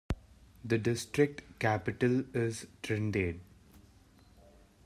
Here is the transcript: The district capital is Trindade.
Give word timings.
The 0.65 0.79
district 0.79 1.59
capital 1.59 2.23
is 2.35 2.65
Trindade. 2.81 3.37